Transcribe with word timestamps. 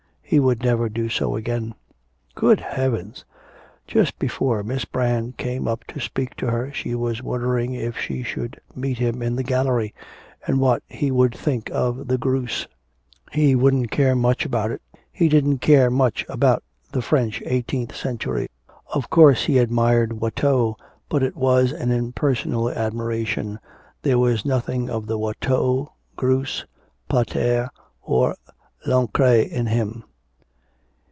He 0.23 0.39
would 0.39 0.63
never 0.63 0.87
do 0.87 1.09
so 1.09 1.35
again. 1.35 1.75
Good 2.35 2.61
heavens!... 2.61 3.25
Just 3.85 4.17
before 4.17 4.63
Miss 4.63 4.85
Brand 4.85 5.35
came 5.35 5.67
up 5.67 5.83
to 5.89 5.99
speak 5.99 6.35
to 6.37 6.45
her 6.47 6.71
she 6.71 6.95
was 6.95 7.21
wondering 7.21 7.73
if 7.73 7.97
she 7.97 8.23
should 8.23 8.57
meet 8.73 8.97
him 8.97 9.21
in 9.21 9.35
the 9.35 9.43
gallery, 9.43 9.93
and 10.47 10.61
what 10.61 10.83
he 10.87 11.11
would 11.11 11.35
think 11.35 11.69
of 11.73 12.07
the 12.07 12.17
Greuse. 12.17 12.65
He 13.33 13.55
wouldn't 13.55 13.91
care 13.91 14.15
much 14.15 14.45
about 14.45 14.71
it. 14.71 14.81
He 15.11 15.27
didn't 15.27 15.57
care 15.57 15.89
much 15.91 16.25
about 16.29 16.63
the 16.93 17.01
French 17.01 17.43
eighteenth 17.45 17.93
century, 17.93 18.47
of 18.93 19.09
course 19.09 19.43
he 19.47 19.57
admired 19.57 20.21
Watteau, 20.21 20.77
but 21.09 21.23
it 21.23 21.35
was 21.35 21.73
an 21.73 21.91
impersonal 21.91 22.69
admiration, 22.69 23.59
there 24.01 24.17
was 24.17 24.45
nothing 24.45 24.89
of 24.89 25.07
the 25.07 25.17
Watteau, 25.17 25.91
Greuse, 26.15 26.63
Pater, 27.09 27.69
or 28.01 28.37
Lancret 28.87 29.49
in 29.51 29.65
him. 29.65 30.05